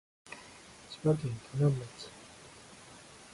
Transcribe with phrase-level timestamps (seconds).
[0.89, 2.09] 千葉県鋸南町